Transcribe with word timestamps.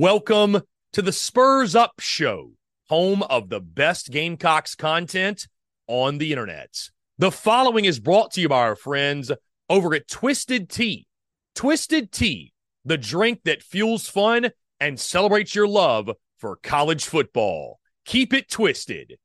Welcome 0.00 0.62
to 0.92 1.02
the 1.02 1.10
Spurs 1.10 1.74
Up 1.74 1.94
Show, 1.98 2.52
home 2.88 3.24
of 3.24 3.48
the 3.48 3.58
best 3.58 4.12
Gamecocks 4.12 4.76
content 4.76 5.48
on 5.88 6.18
the 6.18 6.30
internet. 6.30 6.90
The 7.18 7.32
following 7.32 7.84
is 7.84 7.98
brought 7.98 8.30
to 8.34 8.40
you 8.40 8.48
by 8.48 8.60
our 8.60 8.76
friends 8.76 9.32
over 9.68 9.92
at 9.96 10.06
Twisted 10.06 10.70
Tea. 10.70 11.08
Twisted 11.56 12.12
Tea, 12.12 12.52
the 12.84 12.96
drink 12.96 13.40
that 13.44 13.60
fuels 13.60 14.08
fun 14.08 14.52
and 14.78 15.00
celebrates 15.00 15.56
your 15.56 15.66
love 15.66 16.12
for 16.36 16.54
college 16.54 17.04
football. 17.04 17.80
Keep 18.04 18.32
it 18.32 18.48
twisted. 18.48 19.18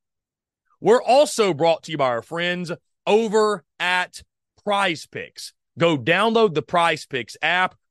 We're 0.82 1.04
also 1.04 1.54
brought 1.54 1.84
to 1.84 1.92
you 1.92 2.00
by 2.00 2.08
our 2.08 2.24
friends 2.24 2.72
over 3.06 3.64
at 3.80 4.24
Prize 4.64 5.06
Picks. 5.06 5.54
Go 5.78 6.00
download 6.00 6.56
the 6.56 6.64
Prize 6.64 7.06
Picks 7.06 7.38
app 7.44 7.76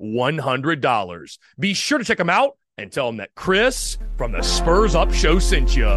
$100. 0.00 1.38
Be 1.58 1.74
sure 1.74 1.98
to 1.98 2.04
check 2.04 2.18
them 2.18 2.30
out 2.30 2.56
and 2.78 2.90
tell 2.90 3.06
them 3.06 3.18
that 3.18 3.34
Chris 3.34 3.98
from 4.16 4.32
the 4.32 4.42
Spurs 4.42 4.94
Up 4.94 5.12
Show 5.12 5.38
sent 5.38 5.76
you. 5.76 5.88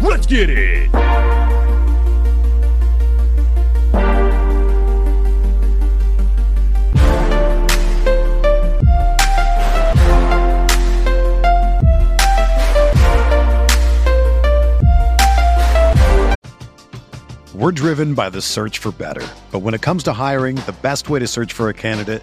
Let's 0.00 0.26
get 0.26 0.50
it. 0.50 0.90
We're 17.54 17.72
driven 17.72 18.12
by 18.14 18.28
the 18.28 18.42
search 18.42 18.78
for 18.78 18.92
better. 18.92 19.26
But 19.50 19.60
when 19.60 19.72
it 19.72 19.80
comes 19.80 20.02
to 20.02 20.12
hiring, 20.12 20.56
the 20.56 20.76
best 20.82 21.08
way 21.08 21.20
to 21.20 21.26
search 21.26 21.54
for 21.54 21.70
a 21.70 21.74
candidate 21.74 22.22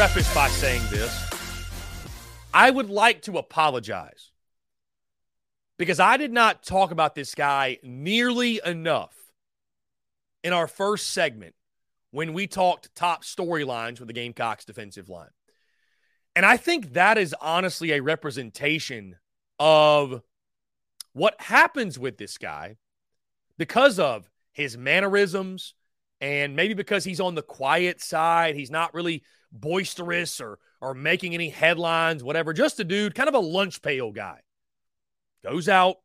Preface 0.00 0.34
by 0.34 0.48
saying 0.48 0.80
this 0.88 1.28
I 2.54 2.70
would 2.70 2.88
like 2.88 3.20
to 3.24 3.36
apologize 3.36 4.30
because 5.76 6.00
I 6.00 6.16
did 6.16 6.32
not 6.32 6.62
talk 6.62 6.90
about 6.90 7.14
this 7.14 7.34
guy 7.34 7.76
nearly 7.82 8.62
enough 8.64 9.14
in 10.42 10.54
our 10.54 10.66
first 10.66 11.10
segment 11.10 11.54
when 12.12 12.32
we 12.32 12.46
talked 12.46 12.94
top 12.94 13.24
storylines 13.24 13.98
with 13.98 14.06
the 14.06 14.14
Gamecocks 14.14 14.64
defensive 14.64 15.10
line. 15.10 15.28
And 16.34 16.46
I 16.46 16.56
think 16.56 16.94
that 16.94 17.18
is 17.18 17.34
honestly 17.38 17.92
a 17.92 18.00
representation 18.00 19.16
of 19.58 20.22
what 21.12 21.38
happens 21.38 21.98
with 21.98 22.16
this 22.16 22.38
guy 22.38 22.76
because 23.58 23.98
of 23.98 24.30
his 24.52 24.78
mannerisms 24.78 25.74
and 26.22 26.56
maybe 26.56 26.72
because 26.72 27.04
he's 27.04 27.20
on 27.20 27.34
the 27.34 27.42
quiet 27.42 28.00
side, 28.00 28.54
he's 28.54 28.70
not 28.70 28.94
really 28.94 29.24
boisterous 29.52 30.40
or 30.40 30.58
or 30.80 30.94
making 30.94 31.34
any 31.34 31.50
headlines, 31.50 32.24
whatever. 32.24 32.52
Just 32.52 32.80
a 32.80 32.84
dude, 32.84 33.14
kind 33.14 33.28
of 33.28 33.34
a 33.34 33.40
lunch 33.40 33.82
pail 33.82 34.12
guy. 34.12 34.40
Goes 35.42 35.68
out, 35.68 35.96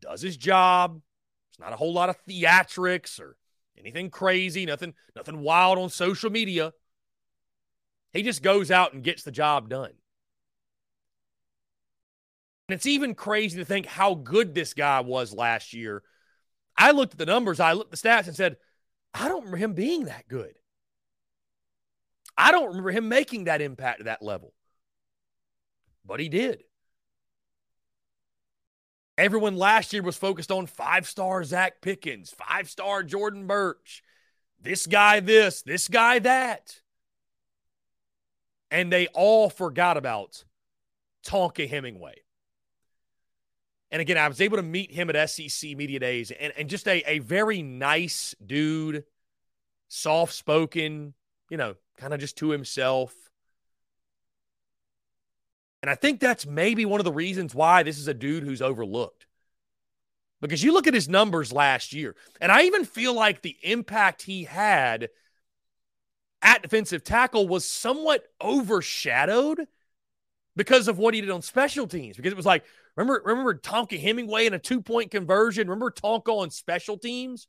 does 0.00 0.20
his 0.20 0.36
job. 0.36 1.00
It's 1.50 1.60
not 1.60 1.72
a 1.72 1.76
whole 1.76 1.92
lot 1.92 2.08
of 2.08 2.16
theatrics 2.26 3.20
or 3.20 3.36
anything 3.78 4.10
crazy, 4.10 4.66
nothing, 4.66 4.94
nothing 5.14 5.40
wild 5.40 5.78
on 5.78 5.90
social 5.90 6.30
media. 6.30 6.72
He 8.12 8.22
just 8.22 8.42
goes 8.42 8.70
out 8.70 8.94
and 8.94 9.04
gets 9.04 9.22
the 9.22 9.30
job 9.30 9.68
done. 9.68 9.92
And 12.68 12.74
it's 12.74 12.86
even 12.86 13.14
crazy 13.14 13.58
to 13.58 13.64
think 13.64 13.86
how 13.86 14.14
good 14.14 14.54
this 14.54 14.74
guy 14.74 15.00
was 15.00 15.32
last 15.32 15.72
year. 15.72 16.02
I 16.76 16.90
looked 16.90 17.14
at 17.14 17.18
the 17.18 17.26
numbers, 17.26 17.60
I 17.60 17.72
looked 17.72 17.92
at 17.92 18.00
the 18.00 18.08
stats 18.08 18.26
and 18.26 18.36
said, 18.36 18.56
I 19.14 19.28
don't 19.28 19.40
remember 19.40 19.56
him 19.56 19.72
being 19.72 20.04
that 20.04 20.28
good. 20.28 20.54
I 22.38 22.52
don't 22.52 22.68
remember 22.68 22.92
him 22.92 23.08
making 23.08 23.44
that 23.44 23.60
impact 23.60 23.98
at 24.00 24.06
that 24.06 24.22
level. 24.22 24.54
But 26.06 26.20
he 26.20 26.28
did. 26.28 26.62
Everyone 29.18 29.56
last 29.56 29.92
year 29.92 30.02
was 30.02 30.16
focused 30.16 30.52
on 30.52 30.66
five 30.66 31.06
star 31.06 31.42
Zacch 31.42 31.72
Pickens, 31.82 32.30
five 32.30 32.70
star 32.70 33.02
Jordan 33.02 33.48
Burch, 33.48 34.04
this 34.60 34.86
guy, 34.86 35.18
this, 35.18 35.62
this 35.62 35.88
guy, 35.88 36.20
that. 36.20 36.80
And 38.70 38.92
they 38.92 39.08
all 39.08 39.50
forgot 39.50 39.96
about 39.96 40.44
Tonka 41.26 41.68
Hemingway. 41.68 42.22
And 43.90 44.00
again, 44.00 44.18
I 44.18 44.28
was 44.28 44.40
able 44.40 44.58
to 44.58 44.62
meet 44.62 44.92
him 44.92 45.10
at 45.10 45.30
SEC 45.30 45.76
Media 45.76 45.98
Days 45.98 46.30
and, 46.30 46.52
and 46.56 46.70
just 46.70 46.86
a, 46.86 47.02
a 47.10 47.18
very 47.18 47.62
nice 47.62 48.34
dude, 48.44 49.04
soft 49.88 50.34
spoken, 50.34 51.14
you 51.50 51.56
know, 51.56 51.74
kind 51.98 52.14
of 52.14 52.20
just 52.20 52.38
to 52.38 52.50
himself. 52.50 53.14
And 55.82 55.90
I 55.90 55.94
think 55.94 56.20
that's 56.20 56.46
maybe 56.46 56.84
one 56.84 57.00
of 57.00 57.04
the 57.04 57.12
reasons 57.12 57.54
why 57.54 57.82
this 57.82 57.98
is 57.98 58.08
a 58.08 58.14
dude 58.14 58.42
who's 58.42 58.62
overlooked. 58.62 59.26
Because 60.40 60.62
you 60.62 60.72
look 60.72 60.86
at 60.86 60.94
his 60.94 61.08
numbers 61.08 61.52
last 61.52 61.92
year, 61.92 62.14
and 62.40 62.52
I 62.52 62.62
even 62.62 62.84
feel 62.84 63.14
like 63.14 63.42
the 63.42 63.56
impact 63.62 64.22
he 64.22 64.44
had 64.44 65.08
at 66.42 66.62
defensive 66.62 67.02
tackle 67.02 67.48
was 67.48 67.64
somewhat 67.64 68.24
overshadowed 68.40 69.66
because 70.54 70.86
of 70.86 70.98
what 70.98 71.14
he 71.14 71.20
did 71.20 71.30
on 71.30 71.42
special 71.42 71.88
teams. 71.88 72.16
Because 72.16 72.32
it 72.32 72.36
was 72.36 72.46
like, 72.46 72.64
remember, 72.94 73.20
remember 73.24 73.54
Tonka 73.54 73.98
Hemingway 73.98 74.46
in 74.46 74.54
a 74.54 74.58
two 74.58 74.80
point 74.80 75.10
conversion? 75.10 75.68
Remember 75.68 75.90
Tonka 75.90 76.28
on 76.28 76.50
special 76.50 76.98
teams? 76.98 77.48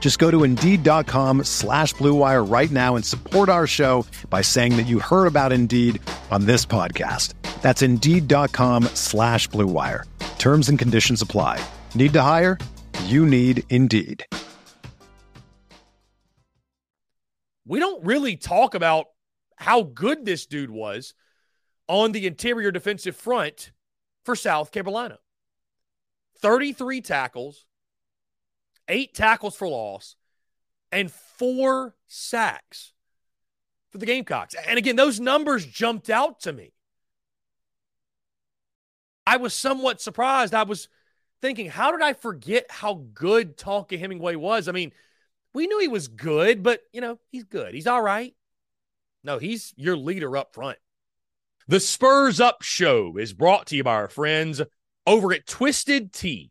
Just 0.00 0.18
go 0.18 0.30
to 0.30 0.44
Indeed.com 0.44 1.44
slash 1.44 1.92
BlueWire 1.94 2.50
right 2.50 2.70
now 2.70 2.96
and 2.96 3.04
support 3.04 3.50
our 3.50 3.66
show 3.66 4.06
by 4.30 4.40
saying 4.40 4.78
that 4.78 4.86
you 4.86 5.00
heard 5.00 5.26
about 5.26 5.52
Indeed 5.52 6.00
on 6.30 6.46
this 6.46 6.64
podcast. 6.64 7.34
That's 7.60 7.82
Indeed.com 7.82 8.84
slash 8.94 9.48
BlueWire. 9.50 10.04
Terms 10.38 10.70
and 10.70 10.78
conditions 10.78 11.20
apply. 11.20 11.62
Need 11.94 12.14
to 12.14 12.22
hire? 12.22 12.56
You 13.04 13.26
need 13.26 13.64
Indeed. 13.68 14.24
we 17.68 17.78
don't 17.78 18.02
really 18.04 18.36
talk 18.36 18.74
about 18.74 19.06
how 19.56 19.82
good 19.82 20.24
this 20.24 20.46
dude 20.46 20.70
was 20.70 21.14
on 21.86 22.12
the 22.12 22.26
interior 22.26 22.70
defensive 22.70 23.14
front 23.14 23.72
for 24.24 24.34
South 24.34 24.72
Carolina. 24.72 25.18
33 26.40 27.02
tackles, 27.02 27.66
eight 28.88 29.14
tackles 29.14 29.56
for 29.56 29.68
loss, 29.68 30.16
and 30.90 31.10
four 31.10 31.94
sacks 32.06 32.92
for 33.90 33.98
the 33.98 34.06
Gamecocks. 34.06 34.54
And 34.66 34.78
again, 34.78 34.96
those 34.96 35.20
numbers 35.20 35.64
jumped 35.66 36.10
out 36.10 36.40
to 36.40 36.52
me. 36.52 36.72
I 39.26 39.36
was 39.36 39.54
somewhat 39.54 40.00
surprised. 40.00 40.54
I 40.54 40.62
was 40.62 40.88
thinking, 41.42 41.68
how 41.68 41.92
did 41.92 42.02
I 42.02 42.14
forget 42.14 42.66
how 42.70 43.04
good 43.12 43.58
Tonka 43.58 43.98
Hemingway 43.98 44.36
was? 44.36 44.68
I 44.68 44.72
mean, 44.72 44.92
we 45.52 45.66
knew 45.66 45.78
he 45.78 45.88
was 45.88 46.08
good, 46.08 46.62
but 46.62 46.80
you 46.92 47.00
know, 47.00 47.18
he's 47.30 47.44
good. 47.44 47.74
He's 47.74 47.86
all 47.86 48.02
right. 48.02 48.34
No, 49.24 49.38
he's 49.38 49.74
your 49.76 49.96
leader 49.96 50.36
up 50.36 50.54
front. 50.54 50.78
The 51.66 51.80
Spurs 51.80 52.40
Up 52.40 52.62
Show 52.62 53.18
is 53.18 53.34
brought 53.34 53.66
to 53.66 53.76
you 53.76 53.84
by 53.84 53.94
our 53.94 54.08
friends 54.08 54.62
over 55.06 55.34
at 55.34 55.46
Twisted 55.46 56.12
Tea. 56.12 56.50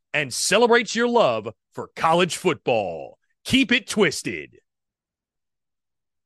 and 0.13 0.33
celebrates 0.33 0.95
your 0.95 1.07
love 1.07 1.49
for 1.71 1.89
college 1.95 2.37
football. 2.37 3.17
Keep 3.43 3.71
it 3.71 3.87
twisted. 3.87 4.59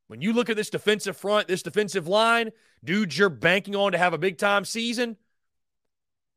When 0.07 0.21
you 0.21 0.33
look 0.33 0.49
at 0.49 0.55
this 0.55 0.69
defensive 0.69 1.17
front, 1.17 1.47
this 1.47 1.63
defensive 1.63 2.07
line, 2.07 2.51
dudes 2.83 3.17
you're 3.17 3.29
banking 3.29 3.75
on 3.75 3.93
to 3.93 3.97
have 3.97 4.13
a 4.13 4.19
big 4.19 4.37
time 4.37 4.65
season, 4.65 5.17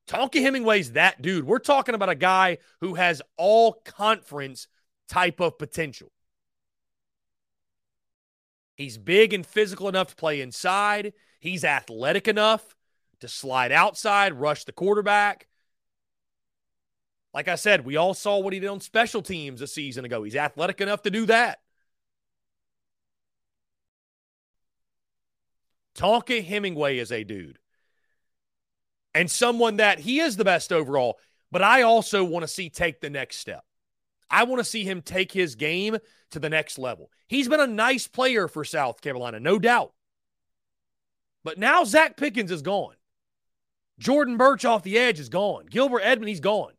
Tonka 0.09 0.41
Hemingway's 0.41 0.93
that 0.93 1.21
dude. 1.21 1.45
We're 1.45 1.59
talking 1.59 1.95
about 1.95 2.09
a 2.09 2.15
guy 2.15 2.59
who 2.81 2.95
has 2.95 3.21
all 3.37 3.75
conference 3.85 4.67
type 5.09 5.41
of 5.41 5.59
potential. 5.59 6.11
He's 8.75 8.97
big 8.97 9.35
and 9.35 9.45
physical 9.45 9.89
enough 9.89 10.09
to 10.09 10.17
play 10.17 10.41
inside. 10.41 11.13
He's 11.41 11.65
athletic 11.65 12.27
enough 12.29 12.77
to 13.21 13.29
slide 13.29 13.73
outside, 13.73 14.35
rush 14.35 14.65
the 14.65 14.73
quarterback. 14.73 15.48
Like 17.35 17.49
I 17.49 17.57
said, 17.57 17.85
we 17.85 17.97
all 17.97 18.15
saw 18.15 18.39
what 18.39 18.53
he 18.53 18.61
did 18.61 18.69
on 18.69 18.81
special 18.81 19.23
teams 19.23 19.61
a 19.61 19.67
season 19.67 20.05
ago. 20.05 20.23
He's 20.23 20.37
athletic 20.37 20.81
enough 20.81 21.03
to 21.03 21.11
do 21.11 21.27
that. 21.27 21.61
Tonka 25.95 26.45
Hemingway 26.45 26.99
is 26.99 27.13
a 27.13 27.25
dude 27.25 27.59
and 29.19 29.29
someone 29.29 29.77
that 29.79 29.99
he 29.99 30.21
is 30.21 30.37
the 30.37 30.45
best 30.45 30.73
overall, 30.73 31.19
but 31.51 31.61
I 31.61 31.83
also 31.83 32.23
want 32.23 32.45
to 32.45 32.49
see 32.49 32.71
take 32.71 33.01
the 33.01 33.11
next 33.11 33.39
step. 33.39 33.65
I 34.31 34.45
want 34.45 34.61
to 34.61 34.65
see 34.65 34.85
him 34.85 35.03
take 35.03 35.33
his 35.33 35.57
game 35.57 35.99
to 36.31 36.39
the 36.39 36.49
next 36.49 36.79
level. 36.79 37.11
He's 37.27 37.49
been 37.49 37.59
a 37.59 37.67
nice 37.67 38.07
player 38.07 38.47
for 38.47 38.65
South 38.65 39.01
Carolina, 39.01 39.41
no 39.41 39.59
doubt. 39.59 39.93
But 41.43 41.59
now 41.59 41.83
Zacch 41.83 42.17
Pickens 42.17 42.53
is 42.53 42.63
gone. 42.63 42.95
Jordan 43.99 44.37
Burch 44.37 44.65
off 44.65 44.85
the 44.85 44.99
edge 44.99 45.19
is 45.19 45.29
gone. 45.29 45.67
Gilbert 45.67 46.03
Edmond, 46.05 46.29
he's 46.29 46.39
gone. 46.39 46.73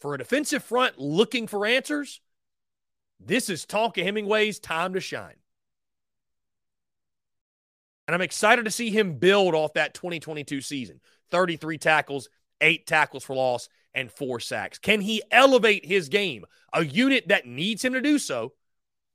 For 0.00 0.14
a 0.14 0.18
defensive 0.18 0.62
front 0.62 0.98
looking 0.98 1.46
for 1.46 1.66
answers, 1.66 2.20
this 3.18 3.48
is 3.48 3.64
Tonka 3.64 4.02
Hemingway's 4.04 4.58
time 4.58 4.92
to 4.94 5.00
shine. 5.00 5.36
And 8.06 8.14
I'm 8.14 8.22
excited 8.22 8.66
to 8.66 8.70
see 8.70 8.90
him 8.90 9.18
build 9.18 9.54
off 9.54 9.74
that 9.74 9.94
2022 9.94 10.60
season 10.60 11.00
33 11.30 11.78
tackles, 11.78 12.28
eight 12.60 12.86
tackles 12.86 13.24
for 13.24 13.34
loss, 13.34 13.68
and 13.94 14.12
four 14.12 14.38
sacks. 14.38 14.78
Can 14.78 15.00
he 15.00 15.22
elevate 15.30 15.84
his 15.84 16.08
game? 16.08 16.44
A 16.72 16.84
unit 16.84 17.28
that 17.28 17.46
needs 17.46 17.84
him 17.84 17.94
to 17.94 18.00
do 18.00 18.18
so 18.18 18.52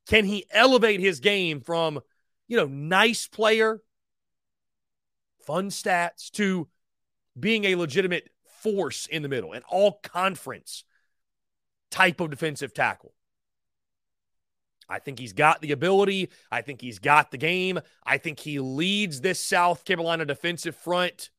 Can 0.08 0.26
he 0.26 0.46
elevate 0.52 1.00
his 1.00 1.20
game 1.20 1.62
from, 1.62 2.02
you 2.48 2.58
know, 2.58 2.66
nice 2.66 3.28
player, 3.28 3.82
fun 5.46 5.70
stats, 5.70 6.32
to 6.32 6.68
being 7.40 7.66
a 7.66 7.76
legitimate 7.76 8.30
force 8.62 9.08
in 9.08 9.22
the 9.22 9.30
middle, 9.30 9.54
an 9.54 9.64
all 9.70 10.00
conference 10.04 10.84
type 11.90 12.20
of 12.20 12.30
defensive 12.30 12.74
tackle? 12.74 13.14
I 14.92 15.00
think 15.00 15.20
he's 15.20 15.34
got 15.34 15.62
the 15.62 15.72
ability. 15.72 16.30
I 16.52 16.62
think 16.62 16.82
he's 16.82 17.00
got 17.00 17.32
the 17.32 17.38
game. 17.38 17.80
I 18.06 18.18
think 18.18 18.40
he 18.40 18.60
leads 18.60 19.22
this 19.22 19.40
South 19.40 19.86
Carolina 19.86 20.26
defensive 20.26 20.76
front. 20.76 21.30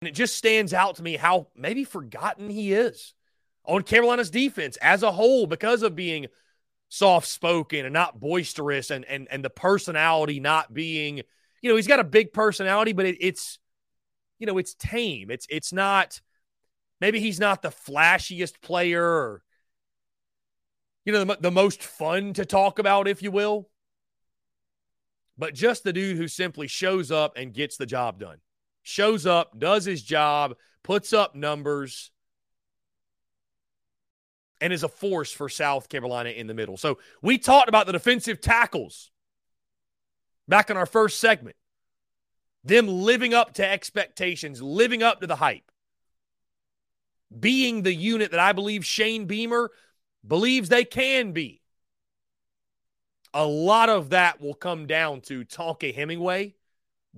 And 0.00 0.08
it 0.08 0.14
just 0.14 0.36
stands 0.36 0.74
out 0.74 0.96
to 0.96 1.02
me 1.02 1.16
how 1.16 1.46
maybe 1.54 1.84
forgotten 1.84 2.50
he 2.50 2.72
is 2.72 3.14
on 3.64 3.82
Carolina's 3.84 4.30
defense 4.30 4.76
as 4.78 5.02
a 5.02 5.12
whole 5.12 5.46
because 5.46 5.82
of 5.82 5.94
being 5.94 6.26
soft 6.88 7.28
spoken 7.28 7.86
and 7.86 7.92
not 7.92 8.20
boisterous 8.20 8.90
and, 8.90 9.04
and, 9.04 9.28
and 9.30 9.44
the 9.44 9.50
personality 9.50 10.40
not 10.40 10.74
being, 10.74 11.22
you 11.62 11.70
know, 11.70 11.76
he's 11.76 11.86
got 11.86 12.00
a 12.00 12.04
big 12.04 12.32
personality, 12.32 12.92
but 12.92 13.06
it, 13.06 13.16
it's, 13.20 13.58
you 14.44 14.52
know, 14.52 14.58
it's 14.58 14.74
tame. 14.74 15.30
It's, 15.30 15.46
it's 15.48 15.72
not, 15.72 16.20
maybe 17.00 17.18
he's 17.18 17.40
not 17.40 17.62
the 17.62 17.70
flashiest 17.70 18.60
player 18.60 19.02
or, 19.02 19.42
you 21.06 21.14
know, 21.14 21.24
the, 21.24 21.38
the 21.40 21.50
most 21.50 21.82
fun 21.82 22.34
to 22.34 22.44
talk 22.44 22.78
about, 22.78 23.08
if 23.08 23.22
you 23.22 23.30
will. 23.30 23.70
But 25.38 25.54
just 25.54 25.82
the 25.82 25.94
dude 25.94 26.18
who 26.18 26.28
simply 26.28 26.66
shows 26.66 27.10
up 27.10 27.38
and 27.38 27.54
gets 27.54 27.78
the 27.78 27.86
job 27.86 28.20
done. 28.20 28.36
Shows 28.82 29.24
up, 29.24 29.58
does 29.58 29.86
his 29.86 30.02
job, 30.02 30.56
puts 30.82 31.14
up 31.14 31.34
numbers, 31.34 32.10
and 34.60 34.74
is 34.74 34.82
a 34.82 34.88
force 34.88 35.32
for 35.32 35.48
South 35.48 35.88
Carolina 35.88 36.28
in 36.28 36.48
the 36.48 36.54
middle. 36.54 36.76
So 36.76 36.98
we 37.22 37.38
talked 37.38 37.70
about 37.70 37.86
the 37.86 37.92
defensive 37.92 38.42
tackles 38.42 39.10
back 40.46 40.68
in 40.68 40.76
our 40.76 40.84
first 40.84 41.18
segment. 41.18 41.56
Them 42.64 42.88
living 42.88 43.34
up 43.34 43.54
to 43.54 43.68
expectations, 43.68 44.62
living 44.62 45.02
up 45.02 45.20
to 45.20 45.26
the 45.26 45.36
hype, 45.36 45.70
being 47.38 47.82
the 47.82 47.94
unit 47.94 48.30
that 48.30 48.40
I 48.40 48.52
believe 48.52 48.86
Shane 48.86 49.26
Beamer 49.26 49.70
believes 50.26 50.68
they 50.68 50.84
can 50.84 51.32
be. 51.32 51.60
A 53.34 53.44
lot 53.44 53.88
of 53.88 54.10
that 54.10 54.40
will 54.40 54.54
come 54.54 54.86
down 54.86 55.20
to 55.22 55.44
Tonka 55.44 55.94
Hemingway 55.94 56.54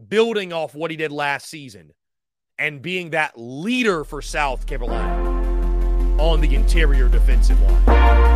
building 0.09 0.53
off 0.53 0.75
what 0.75 0.91
he 0.91 0.97
did 0.97 1.13
last 1.13 1.49
season 1.49 1.93
and 2.59 2.83
being 2.83 3.11
that 3.11 3.35
leader 3.37 4.05
for 4.05 4.23
South 4.23 4.67
Carolina 4.67 5.27
on 6.19 6.41
the 6.41 6.55
interior 6.55 7.09
defensive 7.09 7.61
line. 7.61 8.36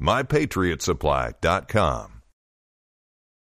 mypatriotsupply.com. 0.00 2.19